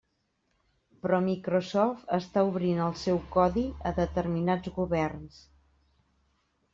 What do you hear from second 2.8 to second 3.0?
el